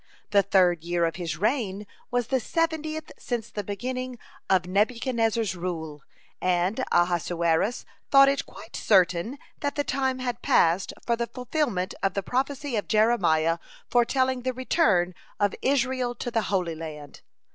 The 0.31 0.41
third 0.41 0.83
year 0.83 1.05
of 1.05 1.17
his 1.17 1.37
reign 1.37 1.85
was 2.09 2.29
the 2.29 2.39
seventieth 2.39 3.11
since 3.19 3.51
the 3.51 3.63
beginning 3.63 4.17
of 4.49 4.65
Nebuchadnezzar's 4.65 5.55
rule, 5.55 6.01
and 6.41 6.83
Ahasuerus 6.91 7.85
thought 8.09 8.27
it 8.27 8.47
quite 8.47 8.75
certain 8.75 9.37
that 9.59 9.75
the 9.75 9.83
time 9.83 10.17
had 10.17 10.41
passed 10.41 10.91
for 11.05 11.15
the 11.15 11.27
fulfilment 11.27 11.93
of 12.01 12.15
the 12.15 12.23
prophecy 12.23 12.75
of 12.77 12.87
Jeremiah 12.87 13.59
foretelling 13.91 14.41
the 14.41 14.53
return 14.53 15.13
of 15.39 15.53
Israel 15.61 16.15
to 16.15 16.31
the 16.31 16.41
Holy 16.49 16.73
Land. 16.73 17.21